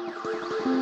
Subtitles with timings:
[0.00, 0.79] Müzik